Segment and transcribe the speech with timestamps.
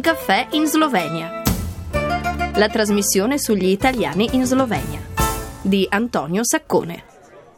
[0.00, 1.42] Un caffè in Slovenia.
[2.54, 4.98] La trasmissione sugli italiani in Slovenia
[5.60, 7.04] di Antonio Saccone.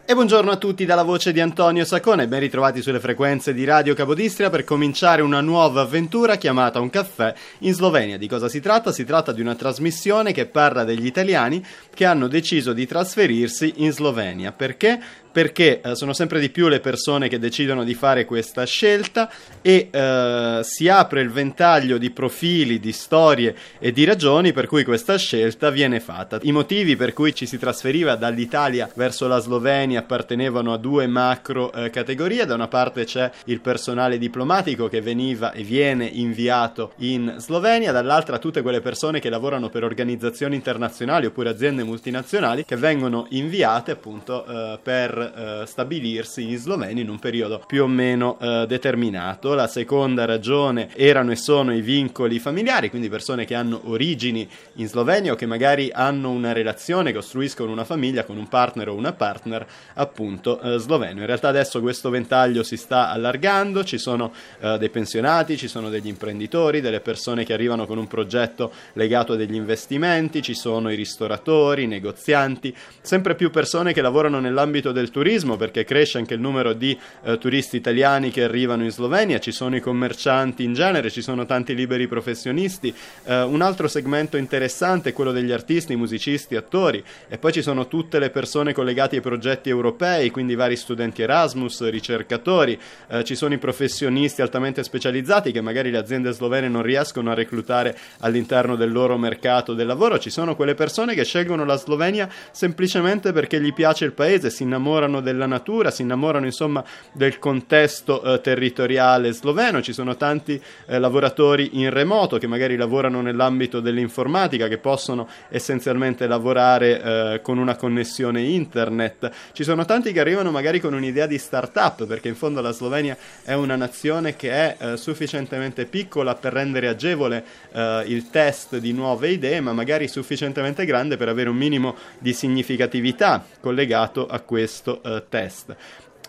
[0.05, 3.95] E buongiorno a tutti dalla voce di Antonio Saccone, ben ritrovati sulle frequenze di Radio
[3.95, 8.19] Capodistria per cominciare una nuova avventura chiamata Un caffè in Slovenia.
[8.19, 8.91] Di cosa si tratta?
[8.91, 11.65] Si tratta di una trasmissione che parla degli italiani
[11.95, 14.51] che hanno deciso di trasferirsi in Slovenia.
[14.51, 15.01] Perché?
[15.33, 19.31] Perché eh, sono sempre di più le persone che decidono di fare questa scelta
[19.63, 24.85] e eh, si apre il ventaglio di profili, di storie e di ragioni per cui
[24.85, 26.39] questa scelta viene fatta.
[26.43, 31.73] I motivi per cui ci si trasferiva dall'Italia verso la Slovenia appartenevano a due macro
[31.73, 37.37] eh, categorie, da una parte c'è il personale diplomatico che veniva e viene inviato in
[37.39, 43.27] Slovenia, dall'altra tutte quelle persone che lavorano per organizzazioni internazionali oppure aziende multinazionali che vengono
[43.31, 44.79] inviate appunto eh,
[45.23, 49.55] per eh, stabilirsi in Slovenia in un periodo più o meno eh, determinato.
[49.55, 54.89] La seconda ragione erano e sono i vincoli familiari, quindi persone che hanno origini in
[54.89, 59.13] Slovenia o che magari hanno una relazione, costruiscono una famiglia con un partner o una
[59.13, 61.21] partner appunto eh, sloveno.
[61.21, 64.33] In realtà adesso questo ventaglio si sta allargando, ci sono
[64.79, 69.37] dei pensionati, ci sono degli imprenditori, delle persone che arrivano con un progetto legato a
[69.37, 75.11] degli investimenti, ci sono i ristoratori, i negozianti, sempre più persone che lavorano nell'ambito del
[75.13, 79.53] turismo perché cresce anche il numero di eh, turisti italiani che arrivano in Slovenia, ci
[79.53, 82.93] sono i commercianti in genere, ci sono tanti liberi professionisti.
[83.25, 87.05] Eh, un altro segmento interessante è quello degli artisti, musicisti, attori.
[87.29, 91.89] E poi ci sono tutte le persone collegate ai progetti europei, quindi vari studenti Erasmus,
[91.89, 97.31] ricercatori, eh, ci sono i professionisti altamente specializzati che magari le aziende slovene non riescono
[97.31, 101.77] a reclutare all'interno del loro mercato del lavoro, ci sono quelle persone che scelgono la
[101.77, 106.85] Slovenia semplicemente perché gli piace il paese, si innamorano innamorano della natura, si innamorano insomma
[107.13, 113.21] del contesto eh, territoriale sloveno, ci sono tanti eh, lavoratori in remoto che magari lavorano
[113.21, 120.21] nell'ambito dell'informatica, che possono essenzialmente lavorare eh, con una connessione internet, ci sono tanti che
[120.21, 124.51] arrivano magari con un'idea di start-up, perché in fondo la Slovenia è una nazione che
[124.51, 130.09] è eh, sufficientemente piccola per rendere agevole eh, il test di nuove idee, ma magari
[130.09, 135.71] sufficientemente grande per avere un minimo di significatività collegato a questo uh, test.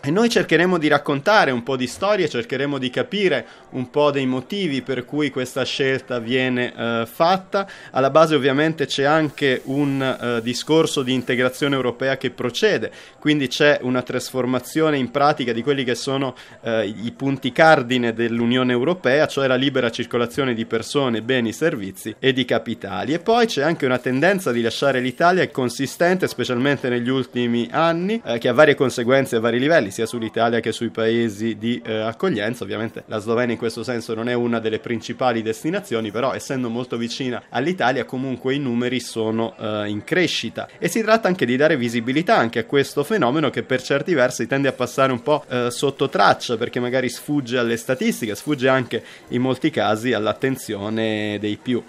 [0.06, 4.26] E noi cercheremo di raccontare un po' di storie, cercheremo di capire un po' dei
[4.26, 7.66] motivi per cui questa scelta viene eh, fatta.
[7.90, 13.78] Alla base ovviamente c'è anche un eh, discorso di integrazione europea che procede, quindi c'è
[13.80, 19.46] una trasformazione in pratica di quelli che sono eh, i punti cardine dell'Unione Europea, cioè
[19.46, 23.14] la libera circolazione di persone, beni, servizi e di capitali.
[23.14, 28.36] E poi c'è anche una tendenza di lasciare l'Italia consistente, specialmente negli ultimi anni, eh,
[28.36, 32.64] che ha varie conseguenze a vari livelli sia sull'Italia che sui paesi di eh, accoglienza.
[32.64, 36.96] Ovviamente la Slovenia in questo senso non è una delle principali destinazioni, però essendo molto
[36.96, 41.76] vicina all'Italia comunque i numeri sono eh, in crescita e si tratta anche di dare
[41.76, 45.70] visibilità anche a questo fenomeno che per certi versi tende a passare un po' eh,
[45.70, 51.82] sotto traccia perché magari sfugge alle statistiche, sfugge anche in molti casi all'attenzione dei più.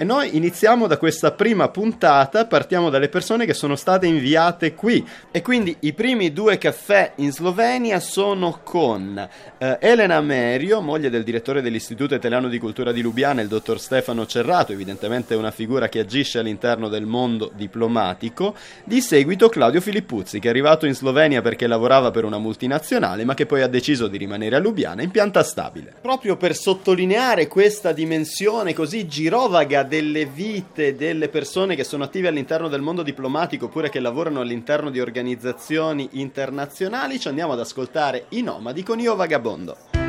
[0.00, 5.06] E noi iniziamo da questa prima puntata, partiamo dalle persone che sono state inviate qui.
[5.30, 9.28] E quindi i primi due caffè in Slovenia sono con
[9.58, 14.24] eh, Elena Merio, moglie del direttore dell'Istituto Italiano di Cultura di Lubiana, il dottor Stefano
[14.24, 18.54] Cerrato, evidentemente una figura che agisce all'interno del mondo diplomatico.
[18.84, 23.34] Di seguito Claudio Filippuzzi, che è arrivato in Slovenia perché lavorava per una multinazionale, ma
[23.34, 25.92] che poi ha deciso di rimanere a Lubiana in pianta stabile.
[26.00, 32.68] Proprio per sottolineare questa dimensione così girovaga delle vite delle persone che sono attive all'interno
[32.68, 38.42] del mondo diplomatico oppure che lavorano all'interno di organizzazioni internazionali, ci andiamo ad ascoltare i
[38.42, 39.99] nomadi con Io Vagabondo.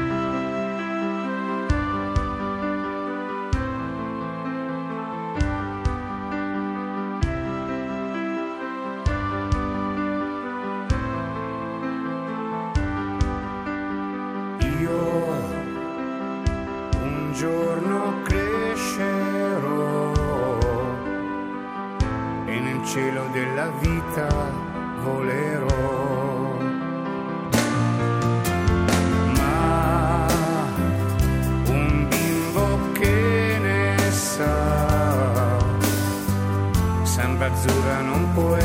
[37.62, 38.58] Sul mio corpo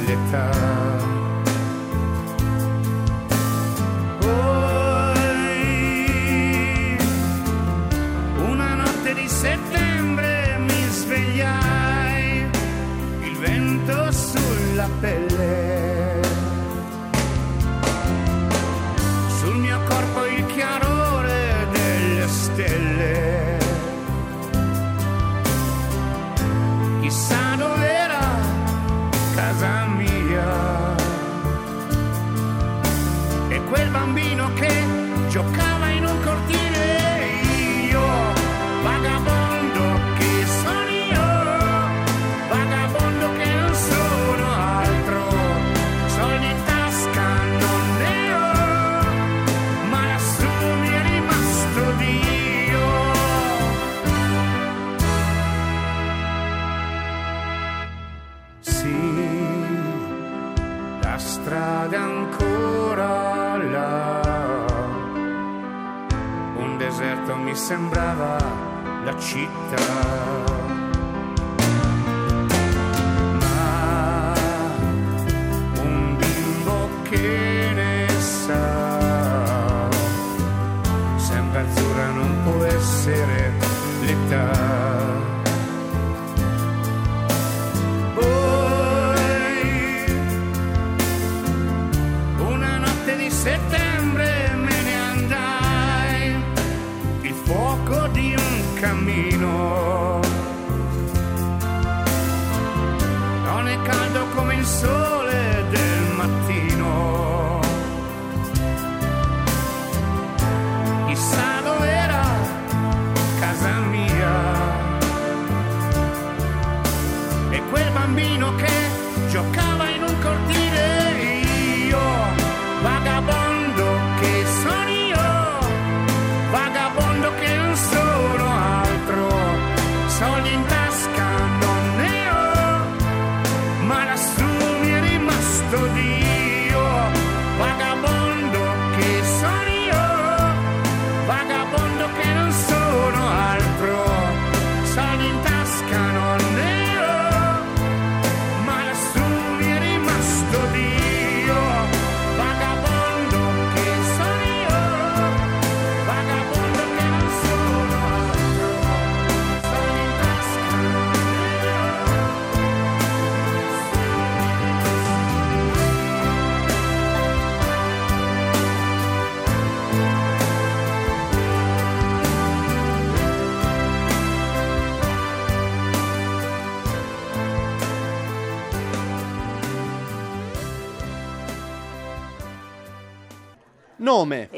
[0.00, 1.19] il chiarore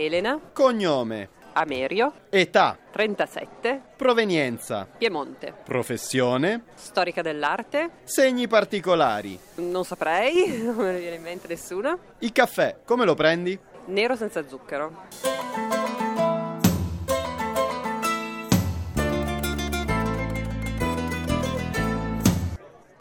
[0.04, 0.38] Elena.
[0.52, 1.28] Cognome.
[1.52, 2.12] Amerio.
[2.30, 2.76] Età.
[2.90, 3.80] 37.
[3.96, 4.86] Provenienza.
[4.98, 5.54] Piemonte.
[5.64, 6.64] Professione.
[6.74, 7.90] Storica dell'arte.
[8.04, 9.38] Segni particolari.
[9.56, 11.98] Non saprei, non me ne viene in mente nessuno.
[12.18, 13.58] Il caffè, come lo prendi?
[13.86, 15.08] Nero senza zucchero.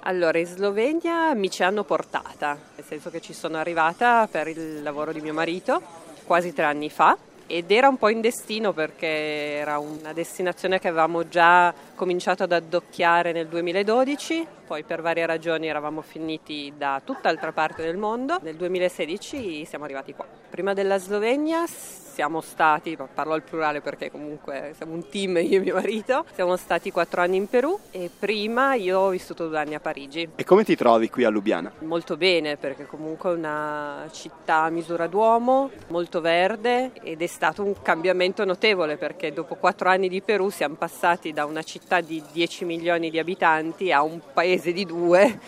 [0.04, 4.82] Allora, in Slovenia mi ci hanno portata, nel senso che ci sono arrivata per il
[4.82, 9.06] lavoro di mio marito quasi tre anni fa ed era un po' in destino perché
[9.06, 15.68] era una destinazione che avevamo già cominciato ad addocchiare nel 2012, poi per varie ragioni
[15.68, 20.26] eravamo finiti da tutt'altra parte del mondo, nel 2016 siamo arrivati qua.
[20.50, 21.66] Prima della Slovenia
[22.12, 26.58] siamo stati, parlo al plurale perché comunque siamo un team io e mio marito, siamo
[26.58, 30.30] stati quattro anni in Perù e prima io ho vissuto due anni a Parigi.
[30.36, 31.72] E come ti trovi qui a Lubiana?
[31.80, 37.64] Molto bene perché comunque è una città a misura d'uomo, molto verde ed è stato
[37.64, 42.22] un cambiamento notevole perché dopo quattro anni di Perù siamo passati da una città di
[42.32, 45.40] 10 milioni di abitanti a un paese di due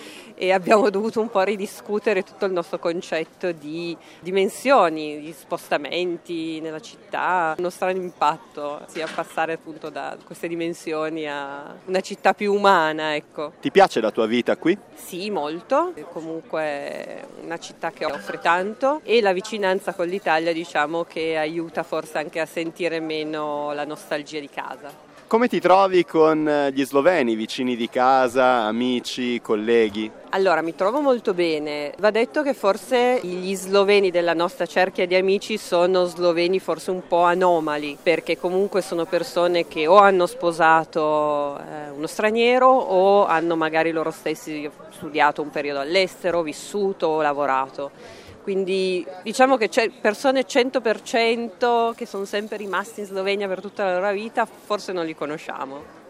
[0.43, 6.81] e abbiamo dovuto un po' ridiscutere tutto il nostro concetto di dimensioni, di spostamenti nella
[6.81, 13.15] città, uno strano impatto, sia passare appunto da queste dimensioni a una città più umana,
[13.15, 13.53] ecco.
[13.61, 14.77] Ti piace la tua vita qui?
[14.93, 21.05] Sì, molto, è comunque una città che offre tanto e la vicinanza con l'Italia diciamo
[21.05, 25.12] che aiuta forse anche a sentire meno la nostalgia di casa.
[25.33, 30.11] Come ti trovi con eh, gli sloveni, vicini di casa, amici, colleghi?
[30.29, 31.91] Allora, mi trovo molto bene.
[31.97, 37.07] Va detto che forse gli sloveni della nostra cerchia di amici sono sloveni forse un
[37.07, 43.55] po' anomali, perché comunque sono persone che o hanno sposato eh, uno straniero o hanno
[43.55, 48.21] magari loro stessi studiato un periodo all'estero, vissuto o lavorato.
[48.43, 53.99] Quindi diciamo che c'è persone 100% che sono sempre rimaste in Slovenia per tutta la
[53.99, 56.02] loro vita, forse non li conosciamo.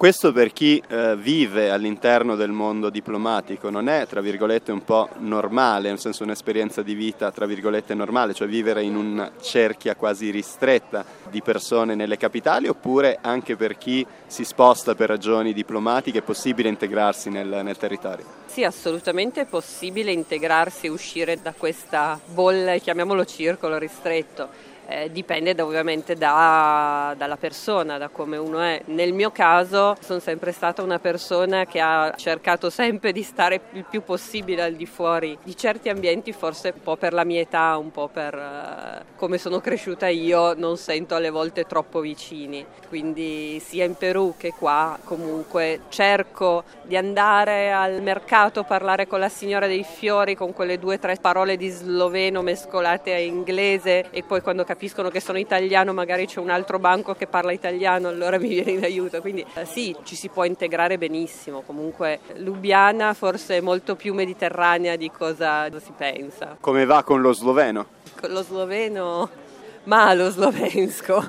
[0.00, 5.10] Questo per chi eh, vive all'interno del mondo diplomatico non è, tra virgolette, un po'
[5.18, 10.30] normale, nel senso un'esperienza di vita, tra virgolette, normale, cioè vivere in una cerchia quasi
[10.30, 16.22] ristretta di persone nelle capitali, oppure anche per chi si sposta per ragioni diplomatiche è
[16.22, 18.24] possibile integrarsi nel, nel territorio?
[18.46, 25.54] Sì, assolutamente è possibile integrarsi e uscire da questa bolla, chiamiamolo circolo ristretto eh, dipende
[25.54, 28.82] da, ovviamente da, dalla persona, da come uno è.
[28.86, 33.84] Nel mio caso sono sempre stata una persona che ha cercato sempre di stare il
[33.88, 37.76] più possibile al di fuori di certi ambienti, forse un po' per la mia età,
[37.76, 42.66] un po' per eh, come sono cresciuta io, non sento alle volte troppo vicini.
[42.88, 49.28] Quindi sia in Perù che qua comunque cerco di andare al mercato, parlare con la
[49.28, 54.24] signora dei fiori con quelle due o tre parole di sloveno mescolate a inglese e
[54.24, 58.08] poi quando capisco capiscono che sono italiano, magari c'è un altro banco che parla italiano,
[58.08, 59.20] allora mi viene in aiuto.
[59.20, 61.60] Quindi eh, sì, ci si può integrare benissimo.
[61.60, 66.56] Comunque Lubiana forse è molto più mediterranea di cosa si pensa.
[66.58, 67.88] Come va con lo sloveno?
[68.18, 69.28] Con lo sloveno,
[69.84, 71.28] ma lo slovensko.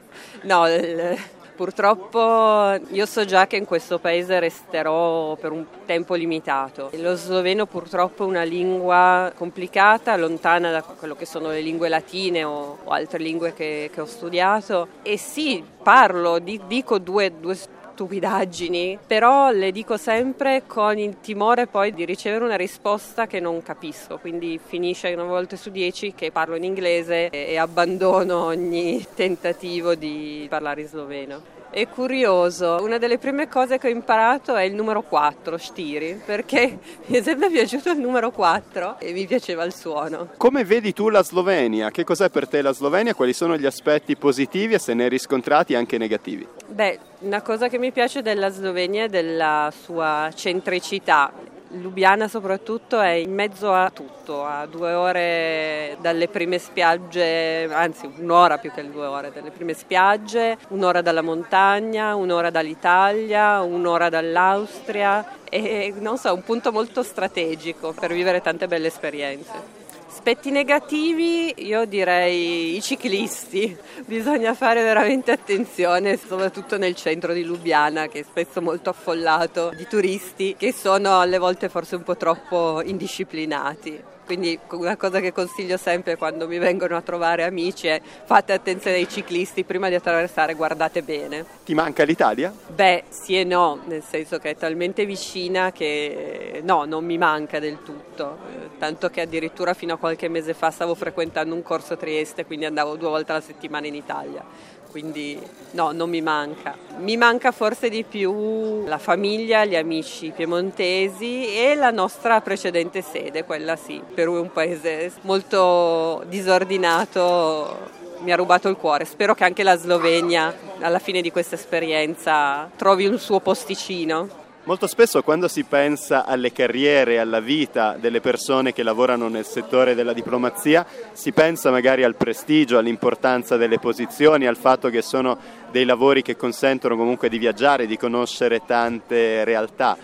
[0.42, 1.18] No, il,
[1.60, 6.88] Purtroppo io so già che in questo paese resterò per un tempo limitato.
[6.94, 12.44] Lo sloveno purtroppo è una lingua complicata, lontana da quello che sono le lingue latine
[12.44, 14.88] o, o altre lingue che, che, ho studiato.
[15.02, 17.54] E sì, parlo, dico due, due
[18.00, 23.62] stupidaggini, però le dico sempre con il timore poi di ricevere una risposta che non
[23.62, 29.94] capisco, quindi finisce una volta su dieci che parlo in inglese e abbandono ogni tentativo
[29.94, 31.59] di parlare in sloveno.
[31.72, 36.78] È curioso, una delle prime cose che ho imparato è il numero 4, Stiri, perché
[37.06, 40.30] mi è sempre piaciuto il numero 4 e mi piaceva il suono.
[40.36, 41.92] Come vedi tu la Slovenia?
[41.92, 43.14] Che cos'è per te la Slovenia?
[43.14, 46.44] Quali sono gli aspetti positivi e se ne hai riscontrati anche negativi?
[46.66, 51.32] Beh, una cosa che mi piace della Slovenia è della sua centricità
[51.72, 58.58] Lubiana soprattutto è in mezzo a tutto, a due ore dalle prime spiagge, anzi un'ora
[58.58, 65.94] più che due ore dalle prime spiagge, un'ora dalla montagna, un'ora dall'Italia, un'ora dall'Austria e
[65.96, 69.79] non so, un punto molto strategico per vivere tante belle esperienze.
[70.20, 73.74] Aspetti negativi, io direi i ciclisti,
[74.04, 79.86] bisogna fare veramente attenzione, soprattutto nel centro di Lubiana che è spesso molto affollato di
[79.88, 84.19] turisti che sono alle volte forse un po' troppo indisciplinati.
[84.30, 88.98] Quindi una cosa che consiglio sempre quando mi vengono a trovare amici è fate attenzione
[88.98, 91.44] ai ciclisti, prima di attraversare guardate bene.
[91.64, 92.54] Ti manca l'Italia?
[92.68, 97.58] Beh, sì e no, nel senso che è talmente vicina che no, non mi manca
[97.58, 98.38] del tutto,
[98.78, 102.66] tanto che addirittura fino a qualche mese fa stavo frequentando un corso a Trieste, quindi
[102.66, 104.44] andavo due volte alla settimana in Italia
[104.90, 105.38] quindi
[105.72, 106.76] no, non mi manca.
[106.98, 113.44] Mi manca forse di più la famiglia, gli amici piemontesi e la nostra precedente sede,
[113.44, 114.02] quella sì.
[114.20, 119.06] Perù è un paese molto disordinato, mi ha rubato il cuore.
[119.06, 124.28] Spero che anche la Slovenia alla fine di questa esperienza trovi un suo posticino.
[124.64, 129.94] Molto spesso quando si pensa alle carriere, alla vita delle persone che lavorano nel settore
[129.94, 135.38] della diplomazia, si pensa magari al prestigio, all'importanza delle posizioni, al fatto che sono
[135.70, 139.96] dei lavori che consentono comunque di viaggiare, di conoscere tante realtà.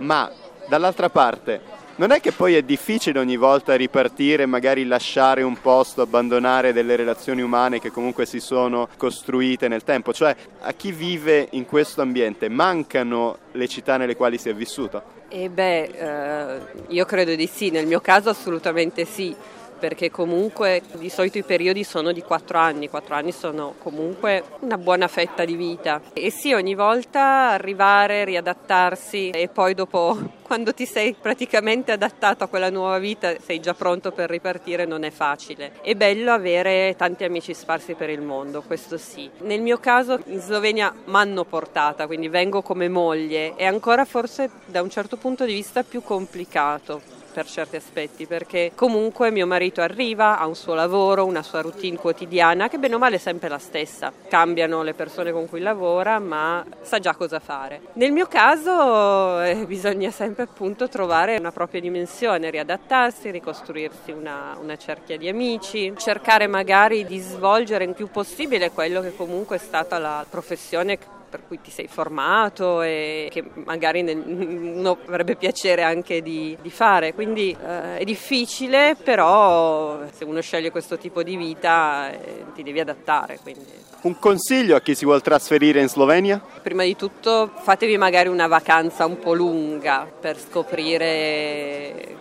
[0.00, 0.30] Ma
[0.68, 6.02] dall'altra parte non è che poi è difficile ogni volta ripartire, magari lasciare un posto,
[6.02, 11.48] abbandonare delle relazioni umane che comunque si sono costruite nel tempo, cioè a chi vive
[11.52, 15.20] in questo ambiente mancano le città nelle quali si è vissuto?
[15.28, 19.34] Eh beh, eh, io credo di sì, nel mio caso assolutamente sì
[19.82, 24.78] perché comunque di solito i periodi sono di quattro anni, quattro anni sono comunque una
[24.78, 26.00] buona fetta di vita.
[26.12, 32.46] E sì, ogni volta arrivare, riadattarsi e poi dopo, quando ti sei praticamente adattato a
[32.46, 35.72] quella nuova vita, sei già pronto per ripartire, non è facile.
[35.82, 39.28] È bello avere tanti amici sparsi per il mondo, questo sì.
[39.38, 44.48] Nel mio caso in Slovenia mi hanno portata, quindi vengo come moglie, è ancora forse
[44.64, 49.80] da un certo punto di vista più complicato per certi aspetti, perché comunque mio marito
[49.80, 53.48] arriva, ha un suo lavoro, una sua routine quotidiana che bene o male è sempre
[53.48, 54.12] la stessa.
[54.28, 57.80] Cambiano le persone con cui lavora, ma sa già cosa fare.
[57.94, 64.76] Nel mio caso eh, bisogna sempre appunto trovare una propria dimensione, riadattarsi, ricostruirsi una, una
[64.76, 69.98] cerchia di amici, cercare magari di svolgere il più possibile quello che comunque è stata
[69.98, 76.54] la professione per cui ti sei formato e che magari uno avrebbe piacere anche di,
[76.60, 77.14] di fare.
[77.14, 82.80] Quindi eh, è difficile, però se uno sceglie questo tipo di vita eh, ti devi
[82.80, 83.38] adattare.
[83.42, 83.64] Quindi.
[84.02, 86.38] Un consiglio a chi si vuole trasferire in Slovenia?
[86.62, 92.16] Prima di tutto fatevi magari una vacanza un po' lunga per scoprire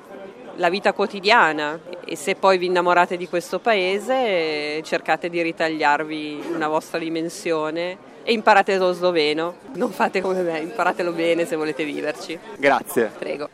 [0.55, 6.67] la vita quotidiana e se poi vi innamorate di questo paese cercate di ritagliarvi una
[6.67, 9.55] vostra dimensione e imparate lo sloveno.
[9.73, 12.37] Non fate come me, imparatelo bene se volete viverci.
[12.57, 13.11] Grazie.
[13.17, 13.49] Prego.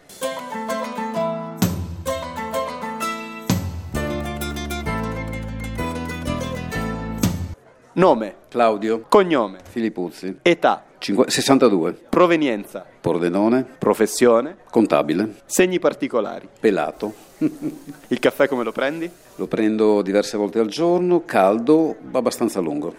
[7.93, 8.35] Nome.
[8.49, 9.05] Claudio.
[9.07, 9.57] Cognome.
[9.67, 10.39] Filippuzzi.
[10.43, 10.83] Età.
[10.99, 11.93] 62.
[12.09, 12.85] Provenienza.
[13.01, 13.65] Pordenone.
[13.77, 14.57] Professione.
[14.69, 15.41] Contabile.
[15.45, 16.47] Segni particolari.
[16.59, 17.13] Pelato.
[17.39, 19.09] Il caffè come lo prendi?
[19.35, 22.93] Lo prendo diverse volte al giorno, caldo, abbastanza lungo.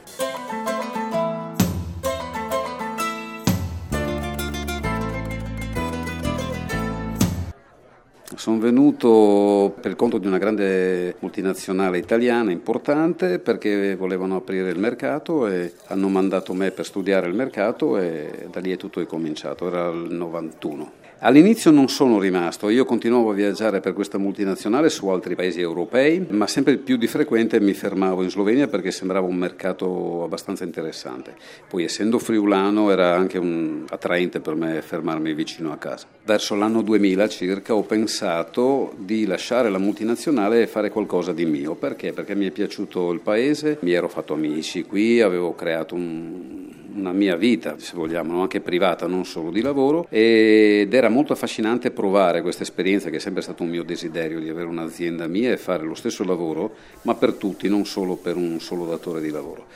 [8.38, 15.48] Sono venuto per conto di una grande multinazionale italiana importante perché volevano aprire il mercato
[15.48, 19.88] e hanno mandato me per studiare il mercato e da lì è tutto ricominciato, era
[19.88, 21.07] il 91.
[21.20, 26.24] All'inizio non sono rimasto, io continuavo a viaggiare per questa multinazionale su altri paesi europei,
[26.28, 31.34] ma sempre più di frequente mi fermavo in Slovenia perché sembrava un mercato abbastanza interessante.
[31.68, 33.42] Poi essendo friulano era anche
[33.88, 36.06] attraente per me fermarmi vicino a casa.
[36.24, 41.74] Verso l'anno 2000 circa ho pensato di lasciare la multinazionale e fare qualcosa di mio.
[41.74, 42.12] Perché?
[42.12, 47.12] Perché mi è piaciuto il paese, mi ero fatto amici qui, avevo creato un, una
[47.12, 52.42] mia vita, se vogliamo, anche privata, non solo di lavoro, ed era molto affascinante provare
[52.42, 55.84] questa esperienza che è sempre stato un mio desiderio di avere un'azienda mia e fare
[55.84, 59.66] lo stesso lavoro, ma per tutti, non solo per un solo datore di lavoro.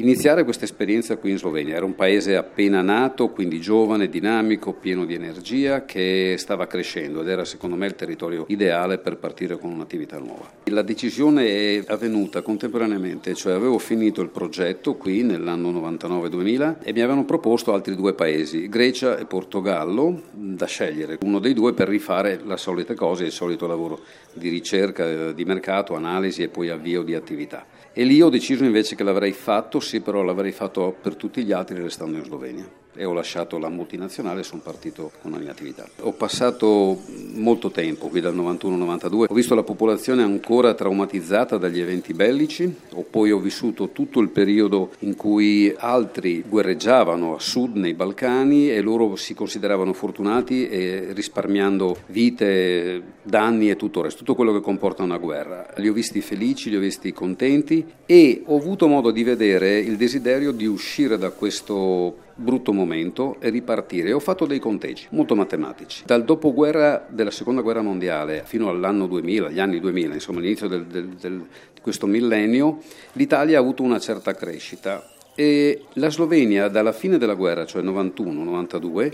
[0.00, 5.04] Iniziare questa esperienza qui in Slovenia era un paese appena nato, quindi giovane, dinamico, pieno
[5.04, 9.72] di energia, che stava crescendo ed era secondo me il territorio ideale per partire con
[9.72, 10.52] un'attività nuova.
[10.66, 17.00] La decisione è avvenuta contemporaneamente, cioè avevo finito il progetto qui nell'anno 99-2000 e mi
[17.00, 22.40] avevano proposto altri due paesi, Grecia e Portogallo, da scegliere, uno dei due per rifare
[22.44, 23.98] la solita cosa, il solito lavoro
[24.32, 27.66] di ricerca, di mercato, analisi e poi avvio di attività.
[27.98, 31.50] E lì ho deciso invece che l'avrei fatto, sì, però l'avrei fatto per tutti gli
[31.50, 35.50] altri restando in Slovenia e ho lasciato la multinazionale e sono partito con la mia
[35.50, 35.88] attività.
[36.00, 37.00] Ho passato
[37.34, 43.04] molto tempo qui dal 91-92, ho visto la popolazione ancora traumatizzata dagli eventi bellici, o
[43.08, 48.80] poi ho vissuto tutto il periodo in cui altri guerreggiavano a sud nei Balcani e
[48.80, 54.60] loro si consideravano fortunati e risparmiando vite, danni e tutto il resto, tutto quello che
[54.60, 55.66] comporta una guerra.
[55.76, 59.96] Li ho visti felici, li ho visti contenti e ho avuto modo di vedere il
[59.96, 64.12] desiderio di uscire da questo brutto momento e ripartire.
[64.12, 66.04] Ho fatto dei conteggi molto matematici.
[66.06, 70.86] Dal dopoguerra della seconda guerra mondiale fino all'anno 2000, gli anni 2000, insomma l'inizio del,
[70.86, 71.38] del, del,
[71.74, 72.78] di questo millennio,
[73.12, 79.12] l'Italia ha avuto una certa crescita e la Slovenia dalla fine della guerra, cioè 91-92,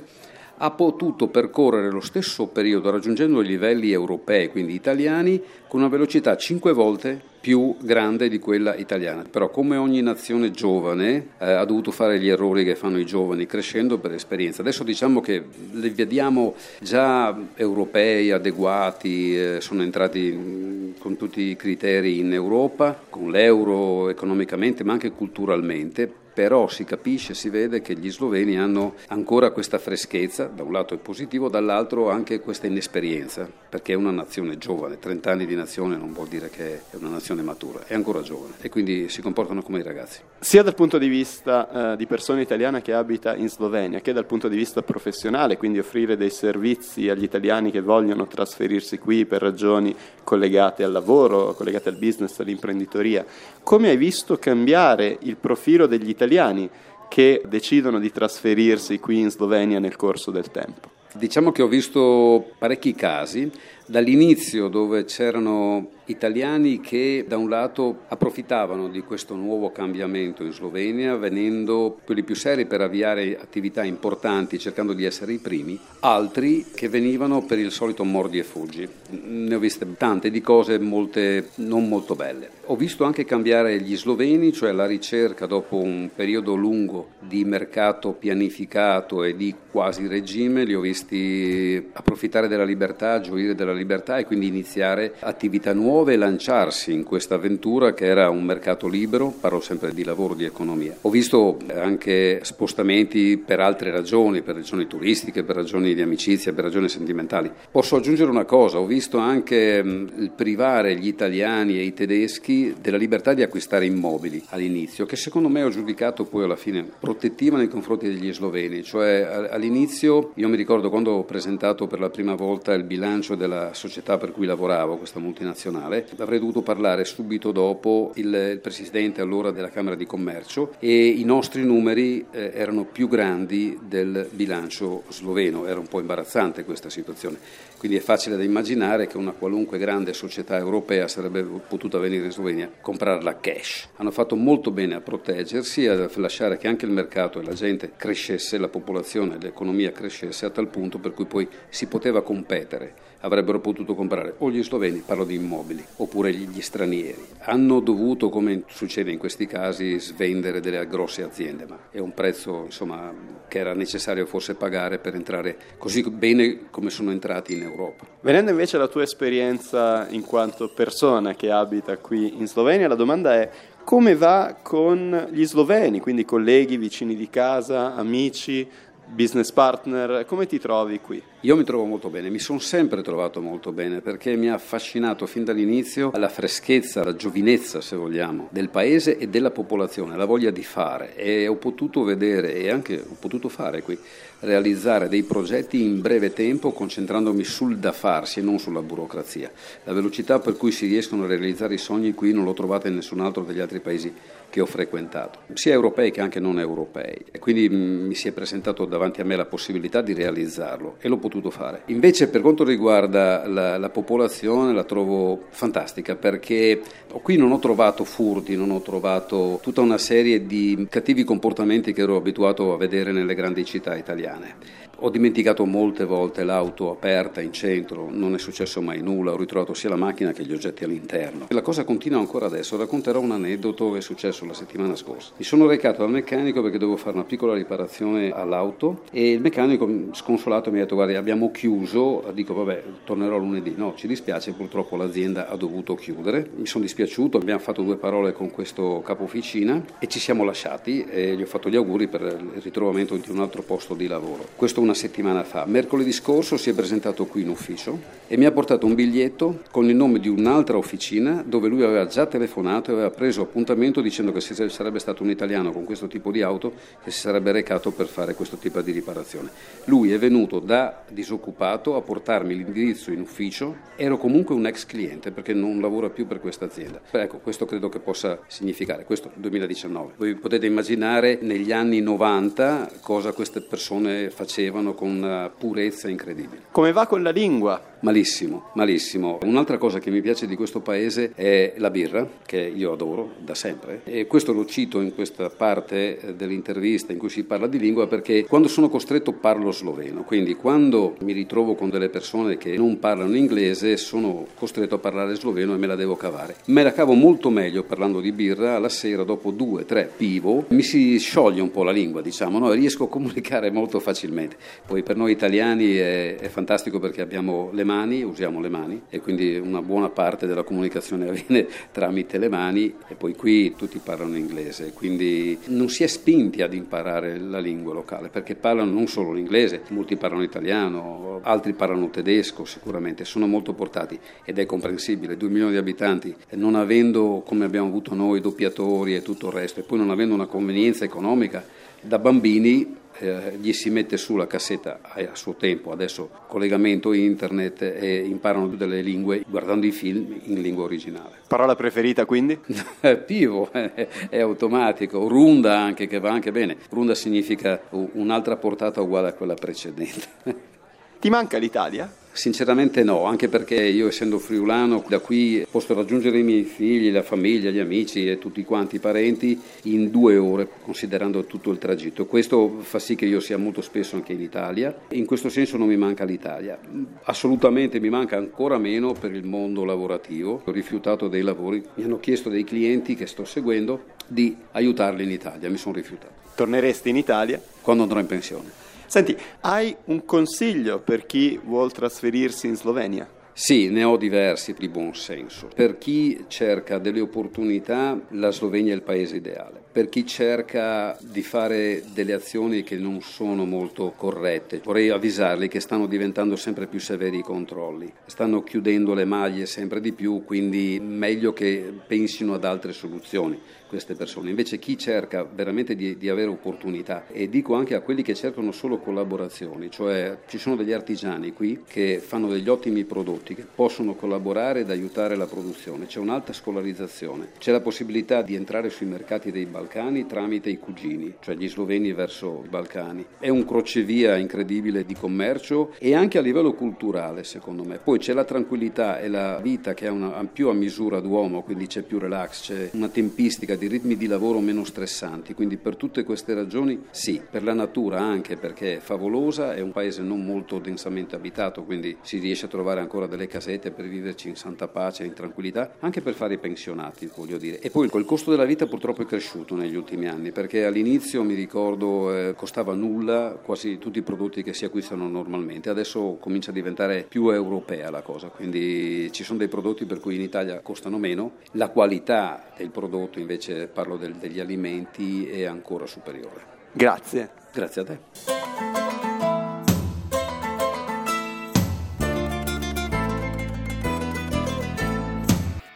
[0.57, 6.37] ha potuto percorrere lo stesso periodo raggiungendo i livelli europei, quindi italiani, con una velocità
[6.37, 9.25] cinque volte più grande di quella italiana.
[9.31, 13.47] Però come ogni nazione giovane eh, ha dovuto fare gli errori che fanno i giovani
[13.47, 14.63] crescendo per esperienza.
[14.63, 21.57] Adesso diciamo che li vediamo già europei, adeguati, eh, sono entrati mm, con tutti i
[21.57, 27.95] criteri in Europa, con l'euro economicamente ma anche culturalmente però si capisce, si vede che
[27.95, 33.49] gli sloveni hanno ancora questa freschezza, da un lato è positivo, dall'altro anche questa inesperienza,
[33.69, 37.09] perché è una nazione giovane, 30 anni di nazione non vuol dire che è una
[37.09, 40.21] nazione matura, è ancora giovane e quindi si comportano come i ragazzi.
[40.41, 44.27] Sia dal punto di vista eh, di persona italiana che abita in Slovenia, che dal
[44.27, 49.41] punto di vista professionale, quindi offrire dei servizi agli italiani che vogliono trasferirsi qui per
[49.41, 49.95] ragioni
[50.25, 53.25] collegate al lavoro, collegate al business, all'imprenditoria,
[53.63, 56.69] come hai visto cambiare il profilo degli italiani italiani
[57.09, 60.91] che decidono di trasferirsi qui in Slovenia nel corso del tempo.
[61.13, 63.49] Diciamo che ho visto parecchi casi,
[63.87, 71.17] dall'inizio dove c'erano italiani che da un lato approfittavano di questo nuovo cambiamento in Slovenia,
[71.17, 76.89] venendo quelli più seri per avviare attività importanti, cercando di essere i primi, altri che
[76.89, 78.87] venivano per il solito mordi e fuggi.
[79.11, 82.51] Ne ho viste tante di cose, molte non molto belle.
[82.67, 88.13] Ho visto anche cambiare gli sloveni, cioè la ricerca dopo un periodo lungo di mercato
[88.13, 94.25] pianificato e di quasi regime, li ho visti approfittare della libertà, gioire della libertà e
[94.25, 99.61] quindi iniziare attività nuove nuove lanciarsi in questa avventura che era un mercato libero, parlo
[99.61, 100.97] sempre di lavoro, di economia.
[101.03, 106.65] Ho visto anche spostamenti per altre ragioni, per ragioni turistiche, per ragioni di amicizia, per
[106.65, 107.49] ragioni sentimentali.
[107.71, 109.55] Posso aggiungere una cosa, ho visto anche
[109.85, 115.49] il privare gli italiani e i tedeschi della libertà di acquistare immobili all'inizio, che secondo
[115.49, 120.57] me ho giudicato poi alla fine protettiva nei confronti degli sloveni, cioè all'inizio io mi
[120.57, 124.97] ricordo quando ho presentato per la prima volta il bilancio della società per cui lavoravo,
[124.97, 126.07] questa multinazionale, nazionale.
[126.19, 131.65] Avrei dovuto parlare subito dopo il, presidente allora della Camera di Commercio e i nostri
[131.65, 135.67] numeri eh, erano più grandi del bilancio sloveno.
[135.67, 137.39] Era un po' imbarazzante questa situazione.
[137.79, 142.33] Quindi è facile da immaginare che una qualunque grande società europea sarebbe potuta venire in
[142.33, 143.89] Slovenia a comprarla cash.
[143.97, 147.93] Hanno fatto molto bene a proteggersi, a lasciare che anche il mercato e la gente
[147.97, 153.59] crescesse, la popolazione, l'economia crescesse a tal punto per cui poi si poteva competere avrebbero
[153.59, 157.27] potuto comprare o gli sloveni, parlo di immobili, oppure gli stranieri.
[157.41, 162.65] Hanno dovuto, come succede in questi casi, svendere delle grosse aziende, ma è un prezzo
[162.67, 163.13] insomma,
[163.49, 168.05] che era necessario forse pagare per entrare così bene come sono entrati in Europa.
[168.21, 173.35] Venendo invece alla tua esperienza in quanto persona che abita qui in Slovenia, la domanda
[173.35, 173.51] è
[173.85, 178.67] come va con gli sloveni, quindi colleghi, vicini di casa, amici,
[179.07, 181.23] business partner, come ti trovi qui?
[181.41, 185.27] Io mi trovo molto bene, mi sono sempre trovato molto bene perché mi ha affascinato
[185.27, 190.51] fin dall'inizio la freschezza, la giovinezza, se vogliamo, del paese e della popolazione, la voglia
[190.51, 193.99] di fare e ho potuto vedere e anche ho potuto fare qui
[194.41, 199.51] realizzare dei progetti in breve tempo concentrandomi sul da farsi e non sulla burocrazia.
[199.85, 202.95] La velocità per cui si riescono a realizzare i sogni qui non l'ho trovata in
[202.95, 204.13] nessun altro degli altri paesi
[204.55, 207.25] che ho frequentato, sia europei che anche non europei.
[207.33, 211.09] E quindi mm, mi si è presentato davanti a me la possibilità di realizzarlo e
[211.09, 211.83] l'ho potuto fare.
[211.87, 216.81] Invece per quanto riguarda la, la popolazione la trovo fantastica perché
[217.23, 222.03] qui non ho trovato furti, non ho trovato tutta una serie di cattivi comportamenti che
[222.03, 224.84] ero abituato a vedere nelle grandi città italiane.
[224.99, 229.75] Ho dimenticato molte volte l'auto aperta in centro, non è successo mai nulla, ho ritrovato
[229.75, 231.47] sia la macchina che gli oggetti all'interno.
[231.49, 235.33] La cosa continua ancora adesso, racconterò un aneddoto che è successo la settimana scorsa.
[235.37, 239.89] Mi sono recato dal meccanico perché dovevo fare una piccola riparazione all'auto e il meccanico
[240.13, 244.97] sconsolato mi ha detto guarda abbiamo chiuso, dico vabbè tornerò lunedì, no ci dispiace purtroppo
[244.97, 249.85] l'azienda ha dovuto chiudere, mi sono dispiaciuto, abbiamo fatto due parole con questo capo officina
[249.99, 253.41] e ci siamo lasciati e gli ho fatto gli auguri per il ritrovamento di un
[253.41, 254.47] altro posto di lavoro.
[254.55, 255.65] Questo una settimana fa.
[255.67, 259.89] Mercoledì scorso si è presentato qui in ufficio e mi ha portato un biglietto con
[259.89, 264.33] il nome di un'altra officina dove lui aveva già telefonato e aveva preso appuntamento dicendo
[264.33, 267.91] che se sarebbe stato un italiano con questo tipo di auto che si sarebbe recato
[267.91, 269.51] per fare questo tipo di riparazione.
[269.87, 275.31] Lui è venuto da disoccupato a portarmi l'indirizzo in ufficio, ero comunque un ex cliente
[275.31, 277.01] perché non lavora più per questa azienda.
[277.11, 280.13] Ecco, questo credo che possa significare, questo 2019.
[280.17, 286.63] Voi potete immaginare negli anni 90 cosa queste persone facevano facevano con una purezza incredibile.
[286.73, 287.93] Come va con la lingua?
[288.01, 289.39] Malissimo, malissimo.
[289.45, 293.55] Un'altra cosa che mi piace di questo paese è la birra, che io adoro da
[293.55, 294.03] sempre.
[294.05, 298.07] E questo lo cito in questa parte eh, dell'intervista in cui si parla di lingua
[298.07, 300.23] perché quando sono costretto parlo sloveno.
[300.25, 305.35] Quindi quando mi ritrovo con delle persone che non parlano inglese sono costretto a parlare
[305.35, 306.57] sloveno e me la devo cavare.
[306.67, 310.67] Me la cavo molto meglio parlando di birra la sera dopo due, tre pivo.
[310.69, 312.71] Mi si scioglie un po' la lingua, diciamo, no?
[312.71, 314.57] e riesco a comunicare molto facilmente.
[314.87, 319.21] Poi per noi italiani è, è fantastico perché abbiamo le mani usiamo le mani e
[319.21, 324.37] quindi una buona parte della comunicazione avviene tramite le mani e poi qui tutti parlano
[324.37, 329.33] inglese, quindi non si è spinti ad imparare la lingua locale perché parlano non solo
[329.33, 335.49] l'inglese, molti parlano italiano, altri parlano tedesco sicuramente, sono molto portati ed è comprensibile, 2
[335.49, 339.83] milioni di abitanti non avendo come abbiamo avuto noi doppiatori e tutto il resto e
[339.83, 341.65] poi non avendo una convenienza economica
[342.01, 347.83] da bambini eh, gli si mette su la cassetta a suo tempo, adesso collegamento internet
[347.83, 351.43] e imparano tutte le lingue guardando i film in lingua originale.
[351.47, 352.59] Parola preferita quindi?
[353.27, 356.77] Pivo, è automatico, runda anche che va anche bene.
[356.91, 360.73] Runda significa un'altra portata uguale a quella precedente.
[361.21, 362.23] Ti manca l'Italia?
[362.37, 367.23] Sinceramente no, anche perché io essendo friulano da qui posso raggiungere i miei figli, la
[367.23, 372.27] famiglia, gli amici e tutti quanti i parenti in due ore, considerando tutto il tragitto.
[372.27, 374.93] Questo fa sì che io sia molto spesso anche in Italia.
[375.11, 376.77] In questo senso non mi manca l'Italia.
[377.23, 380.61] Assolutamente mi manca ancora meno per il mondo lavorativo.
[380.65, 385.31] Ho rifiutato dei lavori, mi hanno chiesto dei clienti che sto seguendo di aiutarli in
[385.31, 386.33] Italia, mi sono rifiutato.
[386.57, 387.63] Torneresti in Italia?
[387.81, 388.84] Quando andrò in pensione.
[389.07, 393.29] Senti, hai un consiglio per chi vuole trasferirsi in Slovenia?
[393.53, 395.69] Sì, ne ho diversi di buon senso.
[395.73, 399.84] Per chi cerca delle opportunità, la Slovenia è il paese ideale.
[399.95, 405.79] Per chi cerca di fare delle azioni che non sono molto corrette, vorrei avvisarli che
[405.79, 410.99] stanno diventando sempre più severi i controlli, stanno chiudendo le maglie sempre di più, quindi
[411.01, 413.57] meglio che pensino ad altre soluzioni
[413.95, 414.51] queste persone.
[414.51, 418.73] Invece chi cerca veramente di, di, avere opportunità e dico anche a quelli che cercano
[418.73, 424.15] solo collaborazioni, cioè ci sono degli artigiani qui che fanno degli ottimi prodotti, che possono
[424.15, 429.53] collaborare ed aiutare la produzione, c'è un'alta scolarizzazione, c'è la possibilità di entrare sui mercati
[429.53, 433.25] dei Balcani tramite i cugini, cioè gli sloveni verso i Balcani.
[433.39, 437.99] È un crocevia incredibile di commercio e anche a livello culturale secondo me.
[437.99, 441.87] Poi c'è la tranquillità e la vita che è una, più a misura d'uomo, quindi
[441.87, 446.25] c'è più relax, c'è una tempistica di ritmi di lavoro meno stressanti, quindi per tutte
[446.25, 450.79] queste ragioni sì, per la natura anche perché è favolosa, è un paese non molto
[450.79, 455.25] densamente abitato, quindi si riesce a trovare ancora delle casette per viverci in santa pace,
[455.25, 457.81] in tranquillità, anche per fare i pensionati, voglio dire.
[457.81, 461.55] E poi il costo della vita purtroppo è cresciuto negli ultimi anni, perché all'inizio mi
[461.55, 466.75] ricordo eh, costava nulla quasi tutti i prodotti che si acquistano normalmente, adesso comincia a
[466.75, 471.19] diventare più europea la cosa, quindi ci sono dei prodotti per cui in Italia costano
[471.19, 476.73] meno, la qualità del prodotto invece parlo del, degli alimenti è ancora superiore.
[476.93, 477.63] Grazie.
[477.73, 479.04] Grazie a te.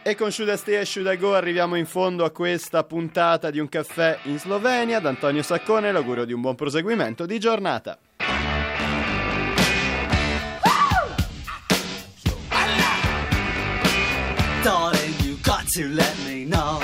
[0.09, 3.51] E con Should I Stay e Should I Go arriviamo in fondo a questa puntata
[3.51, 4.99] di Un caffè in Slovenia.
[4.99, 7.95] Da Antonio Saccone l'augurio di un buon proseguimento di giornata.
[15.75, 16.81] To let me know.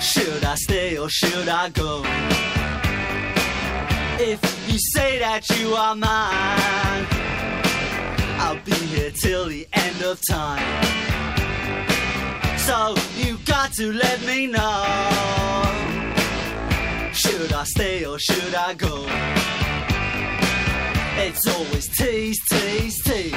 [0.00, 2.02] Should I stay or should I go?
[4.18, 7.06] If you say that you are mine,
[8.40, 9.68] I'll be here till the
[10.02, 10.62] of time.
[12.58, 14.84] So you got to let me know.
[17.12, 19.06] Should I stay or should I go?
[21.18, 23.32] It's always tease, tease, tease.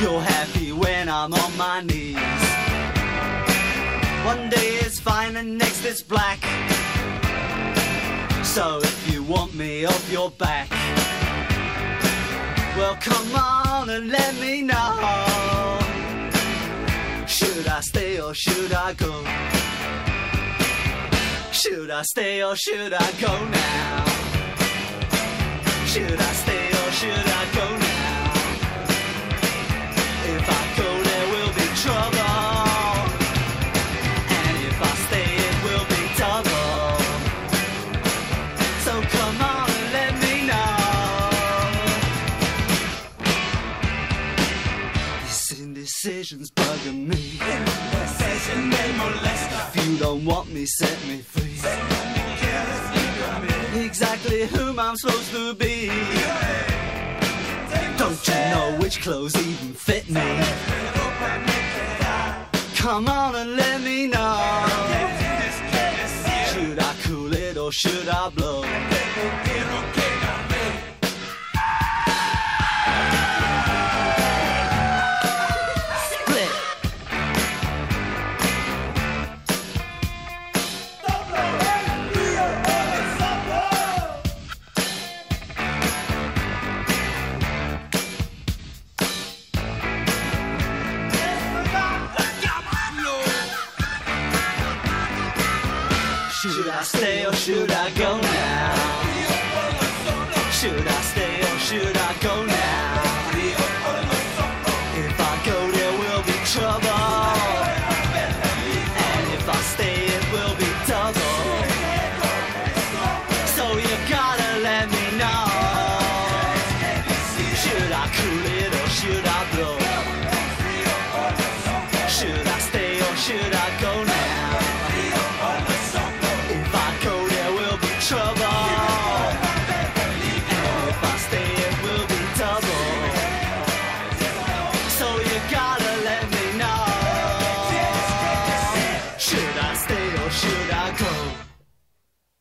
[0.00, 2.16] You're happy when I'm on my knees.
[4.24, 6.40] One day is fine and next it's black.
[8.44, 10.68] So if you want me off your back,
[13.00, 15.78] come on and let me know.
[17.26, 19.24] Should I stay or should I go?
[21.52, 24.04] Should I stay or should I go now?
[25.86, 28.32] Should I stay or should I go now?
[30.36, 31.03] If I go,
[46.24, 47.38] indecision's bugging me.
[49.74, 51.42] If you don't want me, set me free.
[53.84, 55.88] Exactly whom I'm supposed to be.
[57.98, 60.22] Don't you know which clothes even fit me?
[62.76, 64.66] Come on and let me know.
[66.52, 68.64] Should I cool it or should I blow?
[96.76, 98.74] I stay or should I go now?
[100.50, 101.03] Should I